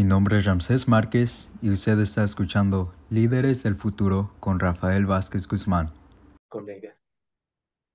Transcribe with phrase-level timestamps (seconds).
[0.00, 5.46] Mi nombre es Ramsés Márquez y usted está escuchando Líderes del Futuro con Rafael Vázquez
[5.46, 5.90] Guzmán.
[6.48, 7.04] Colegas.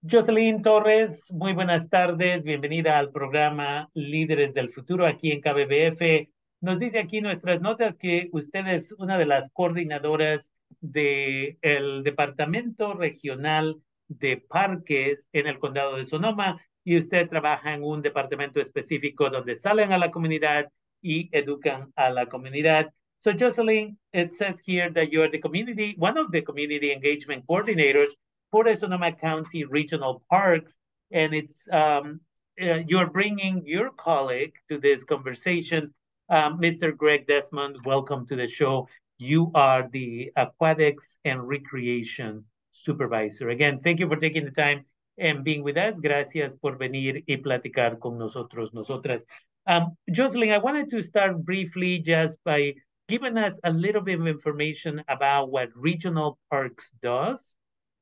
[0.07, 2.43] Jocelyn Torres, muy buenas tardes.
[2.43, 6.29] Bienvenida al programa Líderes del Futuro aquí en KBBF.
[6.61, 12.93] Nos dice aquí nuestras notas que usted es una de las coordinadoras del el Departamento
[12.93, 19.31] Regional de Parques en el Condado de Sonoma y usted trabaja en un departamento específico
[19.31, 20.69] donde salen a la comunidad
[21.05, 22.89] y educan a la comunidad.
[23.19, 27.45] So Jocelyn, it says here that you are the community, one of the community engagement
[27.47, 28.09] coordinators
[28.51, 30.77] for the Sonoma County Regional Parks,
[31.11, 32.19] and it's um,
[32.61, 35.93] uh, you're bringing your colleague to this conversation,
[36.29, 36.95] um, Mr.
[36.95, 37.77] Greg Desmond.
[37.85, 38.87] Welcome to the show.
[39.17, 43.49] You are the aquatics and recreation supervisor.
[43.49, 44.85] Again, thank you for taking the time
[45.17, 45.95] and being with us.
[45.99, 49.23] Gracias por venir y platicar con nosotros, nosotras.
[49.67, 52.75] Um, Jocelyn, I wanted to start briefly just by
[53.07, 57.57] giving us a little bit of information about what Regional Parks does,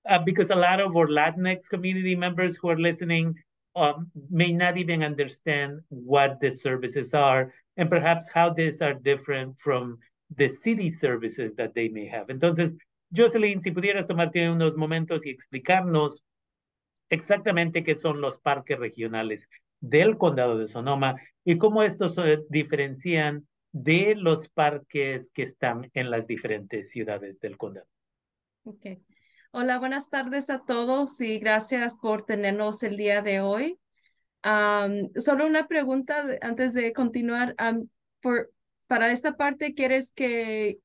[0.08, 3.36] uh, because a lot of our Latinx community members who are listening
[3.76, 9.56] um, may not even understand what the services are and perhaps how these are different
[9.60, 9.98] from
[10.36, 12.28] the city services that they may have.
[12.28, 12.76] Entonces,
[13.12, 16.24] Jocelyn, si pudieras tomarte unos momentos y explicarnos
[17.10, 19.50] exactamente qué son los parques regionales
[19.82, 26.12] del condado de Sonoma y cómo estos se diferencian de los parques que están en
[26.12, 27.88] las diferentes ciudades del condado.
[28.64, 29.02] Okay.
[29.52, 33.78] Hola, buenas tardes a todos y gracias por tenernos el día de hoy.
[34.44, 37.56] Um, solo una pregunta antes de continuar.
[37.60, 37.88] Um,
[38.22, 38.52] por,
[38.88, 40.78] para esta parte, ¿quieres que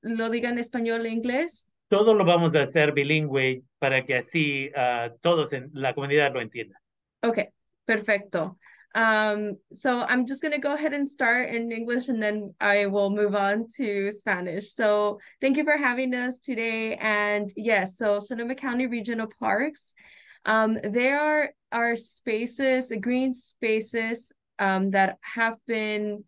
[0.00, 1.70] lo diga en español e inglés?
[1.88, 6.40] Todo lo vamos a hacer bilingüe para que así uh, todos en la comunidad lo
[6.40, 6.80] entiendan.
[7.22, 7.48] Okay,
[7.84, 8.58] perfecto.
[8.96, 12.86] Um, so I'm just going to go ahead and start in English and then I
[12.86, 14.72] will move on to Spanish.
[14.72, 16.94] So thank you for having us today.
[16.96, 19.92] And yes, so Sonoma County Regional Parks,
[20.46, 26.24] um, there are, are spaces, green spaces um, that have been,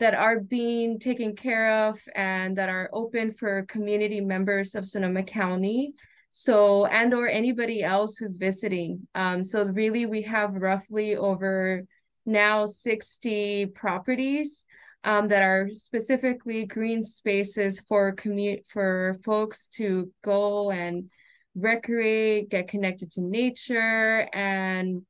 [0.00, 5.22] that are being taken care of and that are open for community members of Sonoma
[5.22, 5.94] County
[6.32, 11.84] so and or anybody else who's visiting um so really we have roughly over
[12.30, 14.64] now 60 properties
[15.04, 21.10] um, that are specifically green spaces for commute for folks to go and
[21.54, 25.02] recreate, get connected to nature, and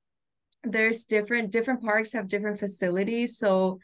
[0.62, 3.38] there's different different parks have different facilities.
[3.38, 3.80] So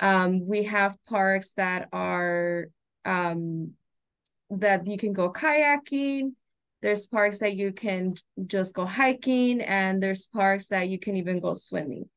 [0.00, 2.68] um, we have parks that are
[3.04, 3.72] um,
[4.50, 6.32] that you can go kayaking.
[6.80, 8.14] There's parks that you can
[8.46, 12.08] just go hiking, and there's parks that you can even go swimming.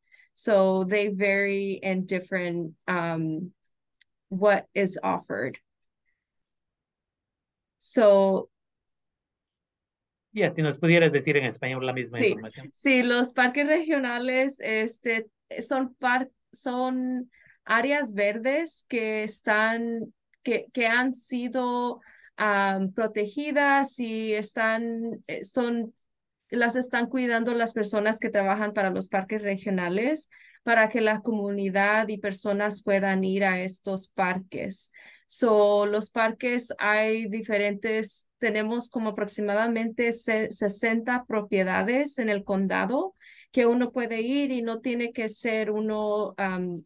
[0.41, 3.51] So they vary in different um,
[4.29, 5.59] what is offered.
[7.77, 8.49] So
[10.33, 12.71] Yeah, si nos pudieras decir en español la misma sí, información.
[12.73, 15.27] Sí, los parques regionales este,
[15.59, 17.29] son, par son
[17.63, 21.99] áreas verdes que están, que, que han sido
[22.39, 25.93] um, protegidas y están, eh, son
[26.51, 30.29] las están cuidando las personas que trabajan para los parques regionales
[30.63, 34.91] para que la comunidad y personas puedan ir a estos parques.
[35.25, 43.15] So, los parques hay diferentes, tenemos como aproximadamente 60 propiedades en el condado
[43.51, 46.35] que uno puede ir y no tiene que ser uno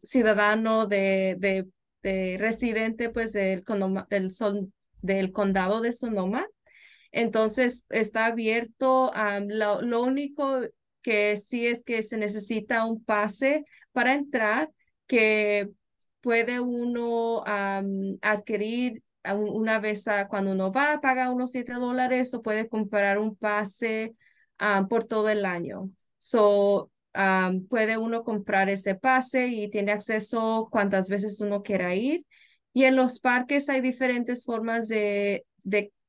[0.02, 1.66] ciudadano de, de,
[2.02, 3.64] de, residente pues del,
[5.02, 6.46] del condado de Sonoma
[7.16, 9.10] entonces, está abierto.
[9.46, 10.60] lo, lo, único
[11.00, 14.70] que sí es que se necesita un pase para entrar
[15.06, 15.70] que
[16.20, 17.42] puede uno
[18.20, 23.18] adquirir una vez a, cuando uno va, a pagar unos 7 dólares o puede comprar
[23.18, 24.14] un pase
[24.90, 25.90] por todo el año.
[26.18, 26.90] So,
[27.70, 32.26] puede uno comprar ese pase y tiene acceso cuantas veces uno quiera ir.
[32.74, 35.46] Y en los parques hay diferentes formas de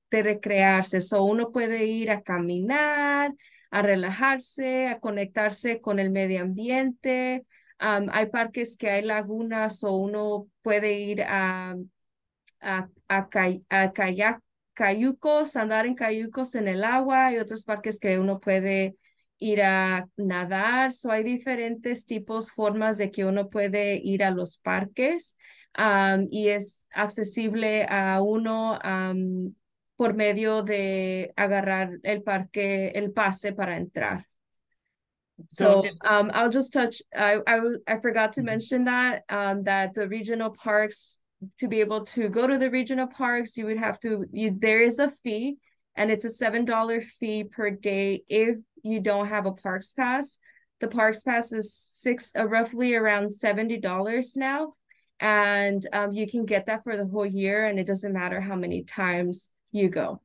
[0.09, 1.01] de recrearse.
[1.01, 3.33] So uno puede ir a caminar,
[3.71, 7.45] a relajarse, a conectarse con el medio ambiente.
[7.80, 11.75] hay parques que hay lagunas o uno puede ir a,
[12.59, 13.30] a, a,
[13.69, 14.42] a kayak,
[14.74, 17.27] cayucos, andar en cayucos en el agua.
[17.27, 18.95] Hay otros parques que uno puede
[19.39, 20.92] ir a nadar.
[20.92, 25.38] So hay diferentes tipos, formas de que uno puede ir a los parques
[26.30, 28.80] y es accesible a uno
[29.97, 34.23] por medio de agarrar el parque, el pase para entrar.
[35.49, 37.01] So um, I'll just touch.
[37.15, 38.45] I I, I forgot to mm-hmm.
[38.45, 41.19] mention that um, that the regional parks
[41.59, 44.25] to be able to go to the regional parks, you would have to.
[44.31, 45.57] You there is a fee,
[45.95, 50.39] and it's a seven dollar fee per day if you don't have a parks pass.
[50.79, 54.73] The parks pass is six, uh, roughly around seventy dollars now,
[55.19, 58.55] and um, you can get that for the whole year, and it doesn't matter how
[58.55, 60.21] many times you go.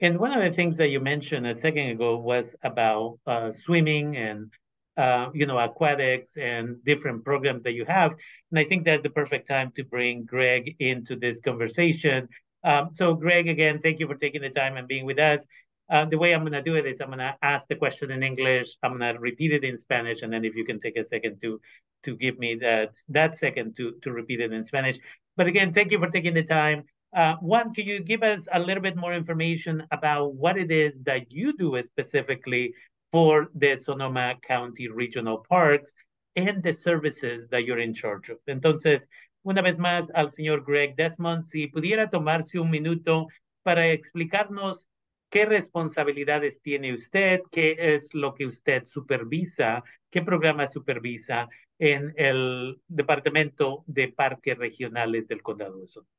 [0.00, 4.16] And one of the things that you mentioned a second ago was about uh, swimming
[4.16, 4.52] and
[4.96, 8.14] uh, you know aquatics and different programs that you have.
[8.50, 12.28] And I think that's the perfect time to bring Greg into this conversation.
[12.64, 15.46] Um, so, Greg, again, thank you for taking the time and being with us.
[15.90, 18.10] Uh, the way I'm going to do it is I'm going to ask the question
[18.10, 18.76] in English.
[18.82, 21.40] I'm going to repeat it in Spanish, and then if you can take a second
[21.42, 21.60] to
[22.04, 24.98] to give me that that second to to repeat it in Spanish.
[25.36, 26.84] But again, thank you for taking the time.
[27.14, 31.00] Uh, one, can you give us a little bit more information about what it is
[31.02, 32.74] that you do specifically
[33.10, 35.94] for the Sonoma County Regional Parks
[36.36, 38.38] and the services that you're in charge of?
[38.46, 39.08] Entonces,
[39.42, 43.28] una vez más al señor Greg Desmond, si pudiera tomarse un minuto
[43.62, 44.88] para explicarnos
[45.30, 52.80] qué responsabilidades tiene usted, qué es lo que usted supervisa, qué programa supervisa en el
[52.88, 56.17] Departamento de Parques Regionales del Condado de Sonoma.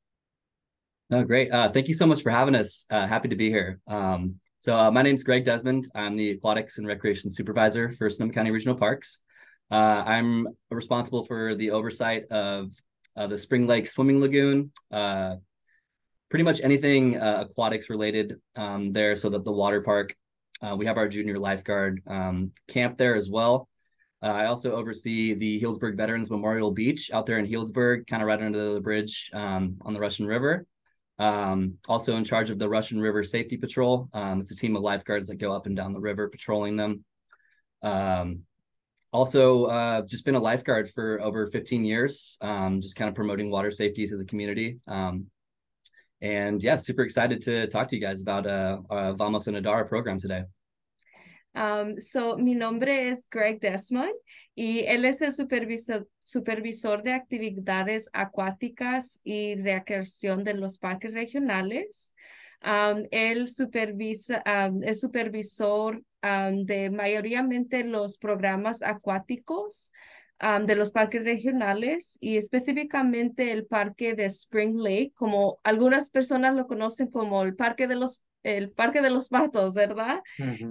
[1.10, 1.52] No, great.
[1.52, 2.86] Uh, thank you so much for having us.
[2.92, 3.80] Uh, happy to be here.
[3.88, 5.88] Um, so uh, my name is Greg Desmond.
[5.96, 9.22] I'm the Aquatics and Recreation Supervisor for Sonoma County Regional Parks.
[9.72, 12.74] Uh, I'm responsible for the oversight of
[13.18, 15.38] uh, the Spring Lake Swimming Lagoon, uh,
[16.30, 19.16] pretty much anything aquatics related um, there.
[19.16, 20.16] So that the water park,
[20.76, 23.68] we have our junior lifeguard um, camp there as well.
[24.22, 28.40] I also oversee the Healdsburg Veterans Memorial Beach out there in Healdsburg, kind of right
[28.40, 30.68] under the bridge um, on the Russian River.
[31.20, 34.10] Um, also in charge of the Russian River Safety Patrol.
[34.14, 37.04] Um, it's a team of lifeguards that go up and down the river patrolling them.
[37.84, 38.44] Um,
[39.12, 43.52] also, uh, just been a lifeguard for over 15 years, um, just kind of promoting
[43.52, 44.80] water safety to the community.
[44.88, 45.28] Um,
[46.22, 49.88] and yeah, super excited to talk to you guys about uh, uh Vamos a Nadar
[49.88, 50.44] program today.
[51.60, 54.14] Um, so, mi nombre es Greg Desmond
[54.56, 62.16] y él es el supervisor, de actividades acuáticas y recreación de los parques regionales.
[62.64, 69.92] Um, él supervisa, um, es supervisor de mayoritariamente los programas acuáticos
[70.66, 76.68] de los parques regionales y específicamente el parque de Spring Lake, como algunas personas lo
[76.68, 80.22] conocen como el parque de los el Parque de los Patos, ¿verdad?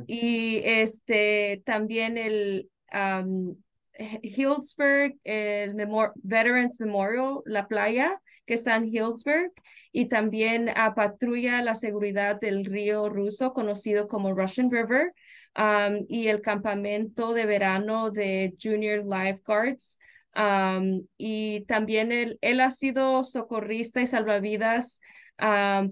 [0.07, 3.57] Y este también el um,
[3.95, 5.75] Healdsburg, el
[6.17, 9.53] Veterans Memorial, la playa que está en Healdsburg,
[9.93, 15.13] y también a patrulla la seguridad del río ruso, conocido como Russian River,
[15.57, 19.99] um, y el campamento de verano de Junior Lifeguards.
[20.37, 25.01] Um, y también él, él ha sido socorrista y salvavidas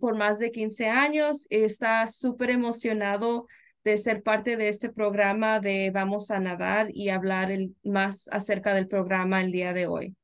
[0.00, 1.46] por más de 15 años.
[1.50, 3.46] Está súper emocionado
[3.84, 8.74] de ser parte de este programa de Vamos a Nadar y hablar el, más acerca
[8.74, 10.16] del programa el día de hoy.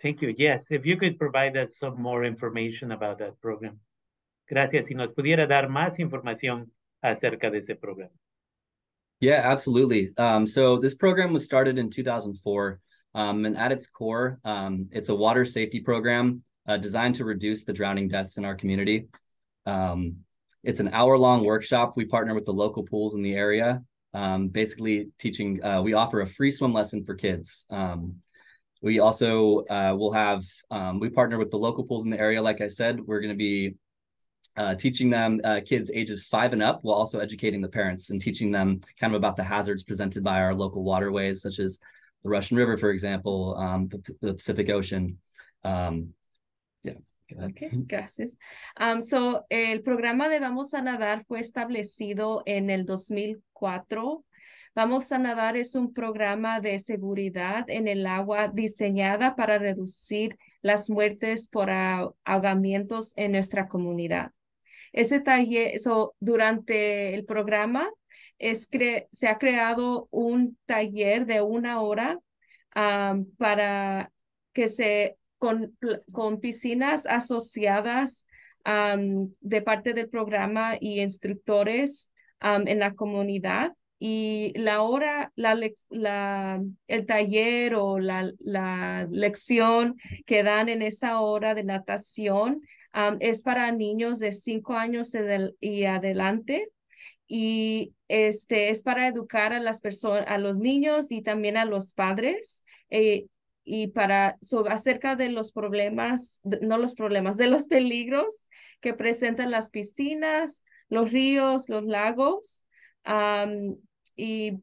[0.00, 0.28] Thank you.
[0.28, 3.80] Yes, if you could provide us some more information about that program.
[4.48, 4.86] Gracias.
[4.86, 6.70] Si nos pudiera dar más información
[7.02, 8.14] acerca de ese programa.
[9.20, 10.12] Yeah, absolutely.
[10.16, 12.80] Um, so this program was started in 2004,
[13.14, 17.64] um, and at its core, um, it's a water safety program uh, designed to reduce
[17.64, 19.08] the drowning deaths in our community.
[19.66, 20.18] Um,
[20.62, 21.94] it's an hour long workshop.
[21.96, 23.82] We partner with the local pools in the area,
[24.14, 25.64] um, basically teaching.
[25.64, 27.64] Uh, we offer a free swim lesson for kids.
[27.70, 28.16] Um,
[28.82, 32.42] we also uh, will have, um, we partner with the local pools in the area.
[32.42, 33.74] Like I said, we're going to be
[34.56, 38.20] uh, teaching them uh, kids ages five and up while also educating the parents and
[38.20, 41.78] teaching them kind of about the hazards presented by our local waterways, such as
[42.22, 45.18] the Russian River, for example, um, the, the, Pacific Ocean.
[45.64, 46.14] Um,
[46.84, 48.38] Okay, gracias.
[48.80, 54.24] Um, so, el programa de Vamos a Nadar fue establecido en el 2004.
[54.74, 60.88] Vamos a Nadar es un programa de seguridad en el agua diseñada para reducir las
[60.88, 64.32] muertes por ahogamientos en nuestra comunidad.
[64.92, 67.90] Ese taller, so, durante el programa,
[68.38, 68.68] es
[69.10, 72.18] se ha creado un taller de una hora
[73.36, 74.12] para
[74.52, 75.76] que se con,
[76.12, 78.26] con piscinas asociadas
[79.40, 83.72] de parte del programa y instructores en la comunidad.
[84.00, 91.54] Y la hora, la, el taller o la, la lección que dan en esa hora
[91.54, 92.60] de natación
[93.20, 95.12] es para niños de cinco años
[95.60, 96.68] y adelante
[97.28, 101.92] y este es para educar a las personas, a los niños y también a los
[101.92, 102.64] padres.
[102.88, 103.26] Eh,
[103.70, 108.48] y para sobre, acerca de los problemas, no los problemas, de los peligros
[108.80, 112.64] que presentan las piscinas, los ríos, los lagos.
[113.04, 113.76] Um,
[114.16, 114.58] y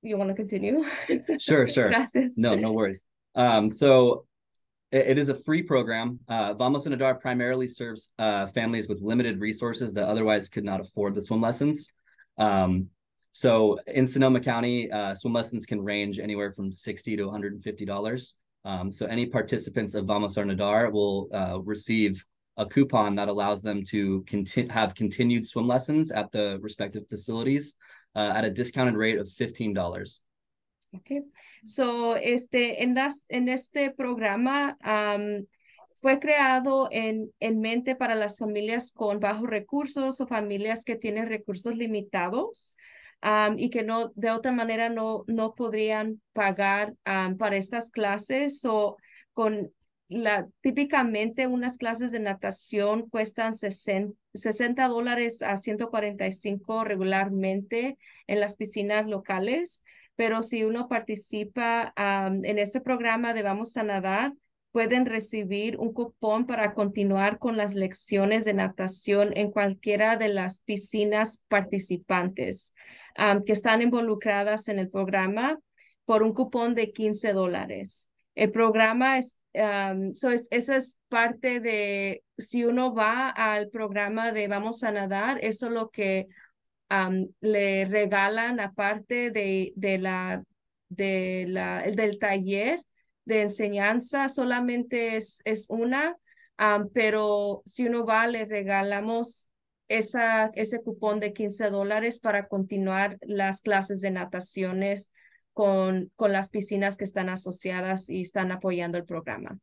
[0.00, 0.84] you want to continue?
[1.38, 1.90] Sure, sure.
[1.90, 2.38] Gracias.
[2.38, 3.04] No, no worries.
[3.34, 4.24] Um, so
[4.90, 6.20] it, it is a free program.
[6.26, 10.80] Uh, Vamos a Nadar primarily serves uh, families with limited resources that otherwise could not
[10.80, 11.92] afford the swim lessons.
[12.38, 12.88] Um,
[13.36, 18.32] so in Sonoma County, uh, swim lessons can range anywhere from 60 to $150.
[18.64, 22.24] Um, so any participants of Vamos a Nadar will uh, receive
[22.56, 27.74] a coupon that allows them to conti- have continued swim lessons at the respective facilities
[28.14, 30.20] uh, at a discounted rate of $15.
[30.94, 31.22] Okay.
[31.64, 35.44] So, este, en, las, en este programa um,
[36.00, 41.26] fue creado en, en mente para las familias con bajos recursos o familias que tienen
[41.26, 42.76] recursos limitados
[43.56, 48.96] y que no, de otra manera no, no podrían pagar para estas clases o
[49.32, 49.72] con
[50.08, 58.56] la, típicamente unas clases de natación cuestan 60, 60 dólares a 145 regularmente en las
[58.56, 59.82] piscinas locales,
[60.16, 64.32] pero si uno participa en ese programa de Vamos a Nadar,
[64.74, 70.62] pueden recibir un cupón para continuar con las lecciones de natación en cualquiera de las
[70.62, 72.74] piscinas participantes
[73.16, 75.60] um, que están involucradas en el programa
[76.04, 78.08] por un cupón de 15 dólares.
[78.34, 84.32] El programa es, um, so es, esa es parte de, si uno va al programa
[84.32, 86.26] de Vamos a Nadar, eso es lo que
[86.90, 90.42] um, le regalan aparte de, de la,
[90.88, 92.82] de la, del taller
[93.24, 96.16] de enseñanza, solamente es, es una,
[96.92, 99.48] pero si uno va, le regalamos
[99.88, 105.12] esa, ese cupón de 15 dólares para continuar las clases de nataciones
[105.52, 109.58] con, con las piscinas que están asociadas y están apoyando el programa.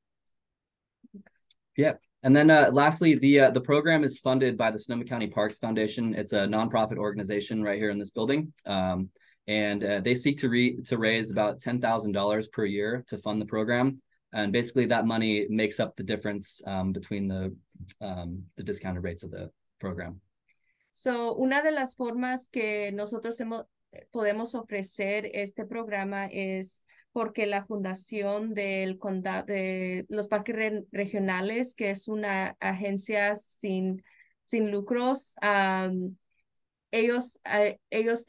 [1.75, 1.93] Yeah.
[2.23, 5.57] And then uh, lastly, the uh, the program is funded by the Sonoma County Parks
[5.57, 6.13] Foundation.
[6.13, 8.53] It's a nonprofit organization right here in this building.
[8.65, 9.09] Um,
[9.47, 13.45] and uh, they seek to re- to raise about $10,000 per year to fund the
[13.45, 14.01] program.
[14.33, 17.55] And basically that money makes up the difference um, between the
[17.99, 20.21] um, the discounted rates of the program.
[20.91, 23.65] So, una de las formas que nosotros hemos,
[24.11, 26.83] podemos ofrecer este programa es
[27.13, 34.03] porque la fundación del condado de los parques re regionales, que es una agencia sin,
[34.43, 36.15] sin lucros, um,
[36.91, 38.25] ellos, uh, ellos,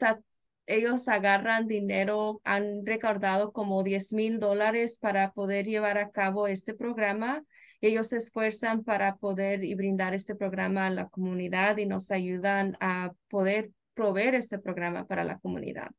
[0.65, 6.73] ellos agarran dinero, han recaudado como 10 mil dólares para poder llevar a cabo este
[6.73, 7.43] programa.
[7.81, 12.77] Ellos se esfuerzan para poder y brindar este programa a la comunidad y nos ayudan
[12.79, 15.91] a poder proveer este programa para la comunidad.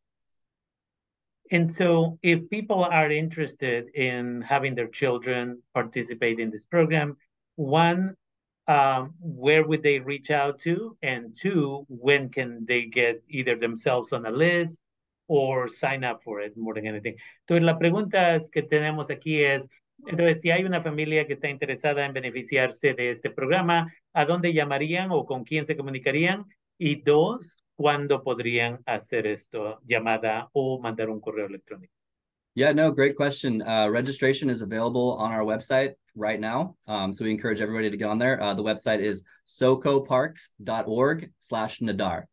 [1.50, 7.18] And so, if people are interested in having their children participate in this program,
[7.56, 8.16] one,
[8.66, 10.97] um, where would they reach out to?
[11.02, 14.80] And two, when can they get either themselves on a list
[15.28, 17.16] or sign up for it more than anything?
[17.47, 19.68] Entonces, la pregunta que tenemos aquí es,
[20.06, 24.52] entonces, si hay una familia que está interesada en beneficiarse de este programa, ¿a dónde
[24.52, 26.44] llamarían o con quién se comunicarían?
[26.78, 31.94] Y dos, ¿cuándo podrían hacer esto, llamada o mandar un correo electrónico?
[32.55, 33.63] Yeah, no, great question.
[33.63, 36.77] Uh, registration is available on our website right now.
[36.87, 38.41] Um, so we encourage everybody to get on there.
[38.41, 42.29] Uh, the website is socoparks.org slash nadar.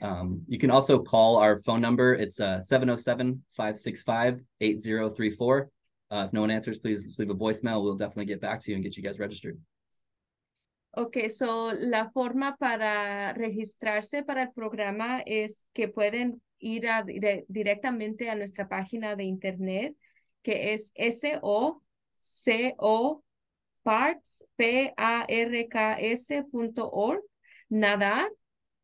[0.00, 2.14] Um, you can also call our phone number.
[2.14, 5.66] It's uh, 707-565-8034.
[6.10, 7.82] Uh, if no one answers, please leave a voicemail.
[7.82, 9.58] We'll definitely get back to you and get you guys registered.
[10.96, 16.86] Ok, so la forma para registrarse para el programa es que pueden ir
[17.48, 19.94] directamente a nuestra página de internet,
[20.42, 21.82] que es S-O-C-O
[23.82, 24.92] parks, P-A-R-K-S.org,
[27.68, 28.30] nadar,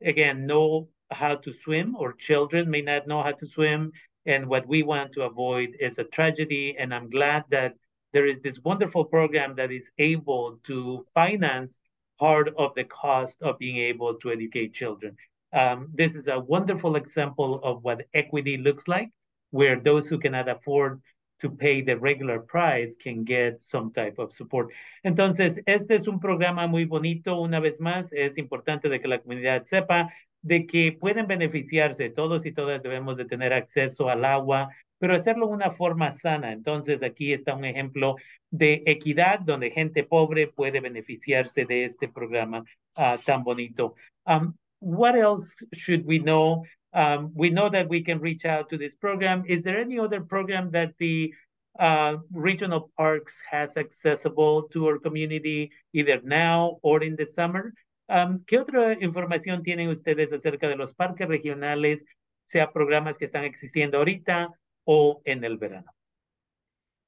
[0.00, 3.92] again, know how to swim or children may not know how to swim.
[4.26, 6.76] And what we want to avoid is a tragedy.
[6.78, 7.74] And I'm glad that
[8.12, 11.80] there is this wonderful program that is able to finance
[12.18, 15.16] part of the cost of being able to educate children.
[15.52, 19.10] Um, this is a wonderful example of what equity looks like,
[19.50, 21.00] where those who cannot afford
[21.40, 24.68] to pay the regular price can get some type of support.
[25.04, 27.40] Entonces, este es un programa muy bonito.
[27.40, 32.10] Una vez más, es importante de que la comunidad sepa de que pueden beneficiarse.
[32.10, 36.52] Todos y todas debemos de tener acceso al agua, pero hacerlo de una forma sana.
[36.52, 38.16] Entonces, aquí está un ejemplo
[38.50, 42.64] de equidad donde gente pobre puede beneficiarse de este programa
[42.96, 43.94] uh, tan bonito.
[44.26, 46.64] Um, what else should we know?
[46.92, 49.44] Um, we know that we can reach out to this program.
[49.46, 51.34] Is there any other program that the
[51.78, 57.72] uh, regional parks has accessible to our community either now or in the summer?
[58.08, 62.04] Um, ¿Qué otra información tienen ustedes acerca de los parques regionales,
[62.46, 64.48] sea programas que están existiendo ahorita
[64.84, 65.92] o en el verano?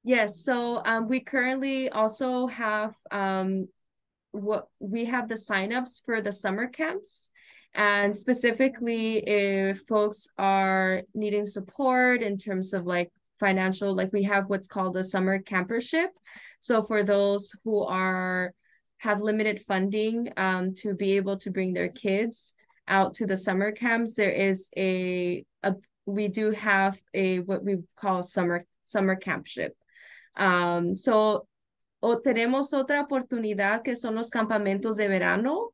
[0.03, 3.69] Yes, so um, we currently also have um,
[4.33, 7.31] what we have the signups for the summer camps.
[7.75, 14.49] And specifically, if folks are needing support in terms of like financial, like we have
[14.49, 16.09] what's called a summer campership.
[16.61, 18.53] So for those who are
[19.01, 22.53] have limited funding um, to be able to bring their kids
[22.87, 27.79] out to the summer camps, there is a, a we do have a what we
[27.97, 29.75] call summer summer campship.
[30.37, 31.47] Um, so
[32.03, 35.71] o tenemos otra oportunidad que son los campamentos de verano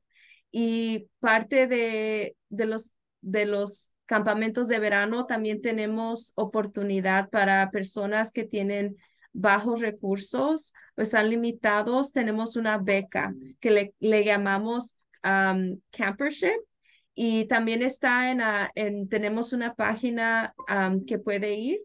[0.52, 2.92] y parte de, de los
[3.22, 8.96] de los campamentos de verano también tenemos oportunidad para personas que tienen
[9.36, 16.58] bajos recursos o están limitados, tenemos una beca que le, le llamamos um, campership
[17.14, 21.78] y también está en, a, en tenemos una página um, que puede ir.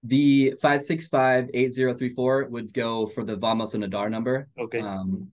[0.04, 4.48] The 565-8034 would go for the Vamos a Nadar number.
[4.58, 4.80] Okay.
[4.80, 5.32] Um,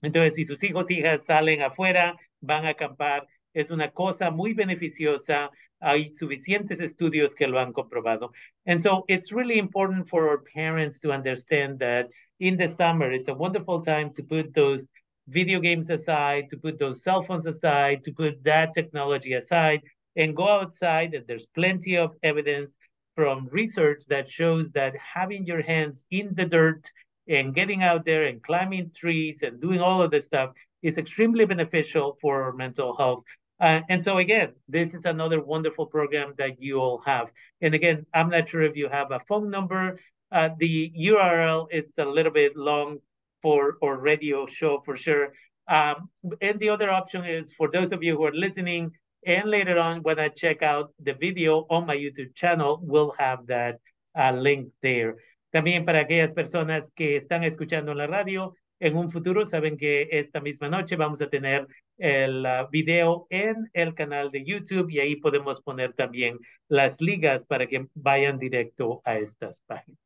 [0.03, 5.51] Entonces, si sus hijos hijas salen afuera, van a acampar, es una cosa muy beneficiosa.
[5.81, 8.33] Hay suficientes estudios que lo han comprobado.
[8.67, 13.29] And so it's really important for our parents to understand that in the summer, it's
[13.29, 14.87] a wonderful time to put those
[15.27, 19.83] video games aside, to put those cell phones aside, to put that technology aside
[20.17, 21.15] and go outside.
[21.15, 22.77] And there's plenty of evidence
[23.15, 26.91] from research that shows that having your hands in the dirt
[27.29, 30.51] and getting out there and climbing trees and doing all of this stuff
[30.83, 33.25] is extremely beneficial for mental health.
[33.61, 37.29] Uh, and so again, this is another wonderful program that you all have.
[37.61, 39.99] And again, I'm not sure if you have a phone number.
[40.31, 42.99] Uh, the URL is a little bit long
[43.43, 45.33] for our radio show for sure.
[45.69, 46.09] Um,
[46.41, 48.93] and the other option is for those of you who are listening
[49.27, 53.47] and later on when I check out the video on my YouTube channel, we'll have
[53.49, 53.81] that
[54.19, 55.17] uh, link there.
[55.51, 59.47] También para aquellas personas que están escuchando en la radio, en un futuro.
[59.47, 64.45] Saben que esta misma noche vamos a tener el uh, video en el canal de
[64.45, 69.99] YouTube y ahí podemos poner también las ligas para que vayan directo a estas páginas.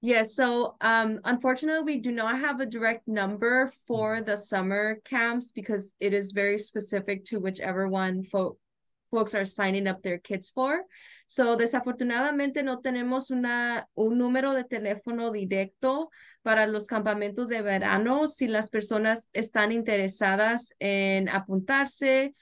[0.00, 5.50] Yes, so um, unfortunately, we do not have a direct number for the summer camps
[5.50, 8.58] because it is very specific to whichever one fo
[9.14, 10.84] folks are signing up their kids for.
[11.26, 16.10] So, desafortunadamente no tenemos una, un número de teléfono directo
[16.42, 18.26] para los campamentos de verano.
[18.26, 22.34] Si las personas están interesadas en apuntarse,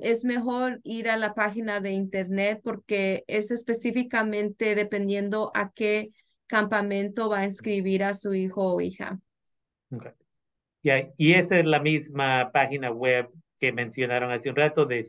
[0.00, 6.10] es mejor ir a la página de internet porque es específicamente dependiendo a qué
[6.46, 9.20] campamento va a inscribir a su hijo o hija.
[10.82, 13.28] Y esa es la misma página web
[13.60, 15.02] que mencionaron hace un rato de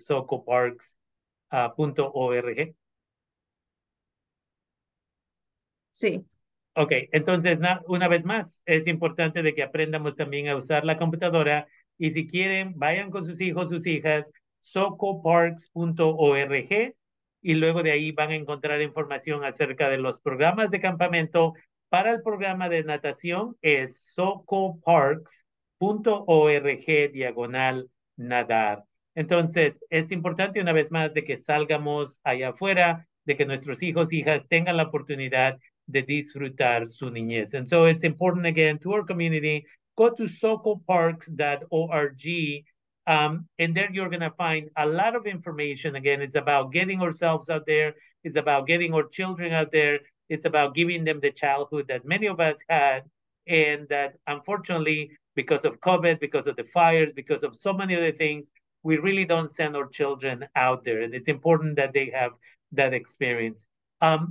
[5.91, 6.25] sí.
[6.73, 7.57] Ok, entonces
[7.87, 12.27] una vez más, es importante de que aprendamos también a usar la computadora y si
[12.27, 16.93] quieren, vayan con sus hijos, sus hijas, socoparks.org
[17.41, 21.53] y luego de ahí van a encontrar información acerca de los programas de campamento.
[21.89, 28.83] Para el programa de natación es socoparks.org diagonal nadar.
[29.17, 34.13] Entonces, es importante una vez más de que salgamos allá afuera, de que nuestros hijos,
[34.13, 37.55] hijas tengan la oportunidad de disfrutar su niñez.
[37.55, 42.65] And so it's important again to our community, go to socoparks.org
[43.07, 45.95] Um, and there you're going to find a lot of information.
[45.95, 47.95] Again, it's about getting ourselves out there.
[48.23, 50.01] It's about getting our children out there.
[50.29, 53.05] It's about giving them the childhood that many of us had.
[53.47, 58.11] And that unfortunately, because of COVID, because of the fires, because of so many other
[58.11, 58.51] things,
[58.89, 60.99] we really don't send our children out there.
[61.03, 62.33] And it's important that they have
[62.79, 63.61] that experience.
[64.07, 64.21] Um,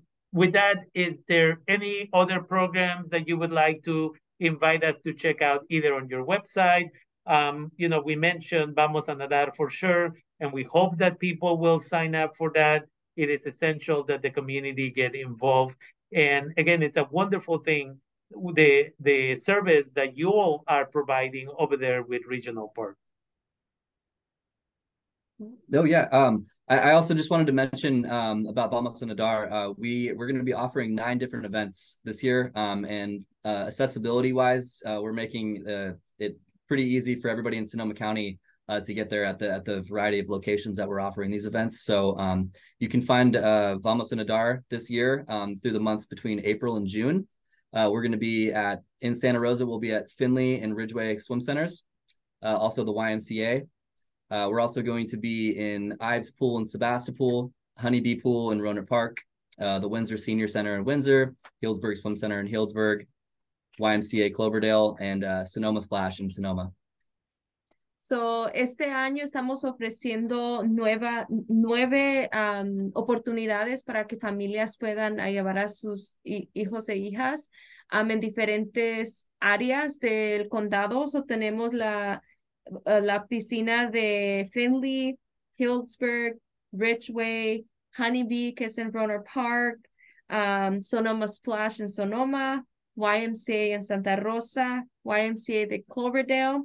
[0.41, 3.97] with that, is there any other programs that you would like to
[4.51, 6.91] invite us to check out either on your website
[7.27, 11.59] um, you know, we mentioned Vamos a Nadar for sure, and we hope that people
[11.59, 12.87] will sign up for that.
[13.17, 15.75] It is essential that the community get involved.
[16.13, 17.99] And again, it's a wonderful thing,
[18.31, 22.97] the, the service that you all are providing over there with Regional Park.
[25.75, 26.09] Oh yeah.
[26.13, 29.53] Um, I, I also just wanted to mention um, about Vamos a Nadar.
[29.53, 33.67] Uh, we we're going to be offering nine different events this year, um, and uh,
[33.67, 38.81] accessibility wise, uh, we're making uh, it pretty easy for everybody in Sonoma County uh,
[38.81, 41.83] to get there at the at the variety of locations that we're offering these events.
[41.83, 46.07] So um, you can find uh, Vamos a Nadar this year um, through the months
[46.07, 47.29] between April and June.
[47.73, 49.67] Uh, we're going to be at in Santa Rosa.
[49.67, 51.85] We'll be at Finley and Ridgway Swim Centers,
[52.43, 53.67] uh, also the YMCA.
[54.31, 58.89] Uh, we're also going to be in Ives Pool and Sebastopol, Honeybee Pool in Rohnert
[58.89, 59.23] Park,
[59.61, 63.07] uh, the Windsor Senior Center in Windsor, Healdsburg Swim Center in Healdsburg,
[63.81, 66.73] YMCA Cloverdale and uh, Sonoma Splash in Sonoma.
[67.99, 75.69] So, este año estamos ofreciendo nueva, nueve um, oportunidades para que familias puedan llevar a
[75.69, 77.51] sus hijos e hijas
[77.93, 81.09] um, en diferentes áreas del condado.
[81.09, 82.23] So, tenemos la,
[82.85, 85.19] la piscina de Finley,
[85.57, 86.39] Hillsburg,
[86.73, 87.65] Ridgeway,
[87.99, 89.79] Honeybee, que es en Roner Park,
[90.29, 92.65] um, Sonoma Splash en Sonoma,
[92.97, 96.65] YMCA en Santa Rosa, YMCA de Cloverdale,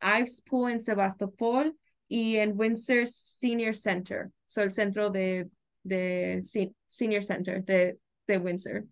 [0.00, 1.74] Ives Pool en Sebastopol
[2.08, 5.48] y en Windsor Senior Center, so el centro de,
[5.82, 6.42] de
[6.86, 8.84] Senior Center de, de Windsor.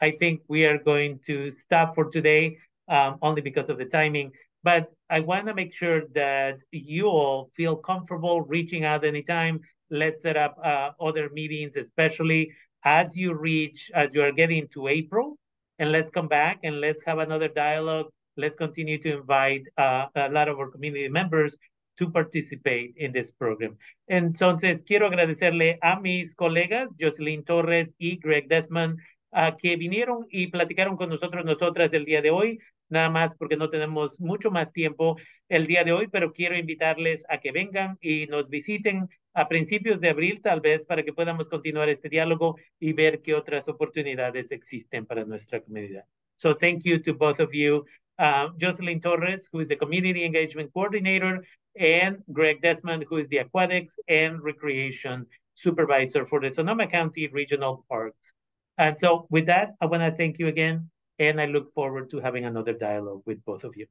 [0.00, 4.32] I think we are going to stop for today, um, only because of the timing.
[4.62, 9.60] but I want to make sure that you all feel comfortable reaching out anytime.
[9.90, 12.52] Let's set up uh, other meetings, especially
[12.84, 15.36] as you reach, as you are getting to April,
[15.78, 18.06] and let's come back and let's have another dialogue.
[18.36, 21.56] Let's continue to invite uh, a lot of our community members
[21.96, 23.76] to participate in this program.
[24.06, 28.98] Entonces, quiero agradecerle a mis colegas, Jocelyn Torres y Greg Desmond,
[29.32, 33.56] uh, que vinieron y platicaron con nosotros, nosotras el día de hoy, nada más porque
[33.56, 35.16] no tenemos mucho más tiempo
[35.48, 40.00] el día de hoy, pero quiero invitarles a que vengan y nos visiten a principios
[40.00, 44.52] de abril, tal vez, para que podamos continuar este diálogo y ver qué otras oportunidades
[44.52, 46.04] existen para nuestra comunidad.
[46.36, 47.84] So thank you to both of you.
[48.18, 51.44] Uh, Jocelyn Torres, who is the Community Engagement Coordinator,
[51.78, 57.84] and Greg Desmond, who is the Aquatics and Recreation Supervisor for the Sonoma County Regional
[57.88, 58.34] Parks.
[58.78, 62.20] And so with that, I want to thank you again, and I look forward to
[62.20, 63.86] having another dialogue with both of you.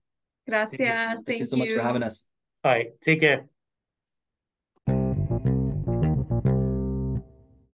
[0.47, 1.23] Gracias.
[1.25, 2.27] Thank, you so much for having us.
[2.63, 2.89] All right.
[3.01, 3.45] Take care.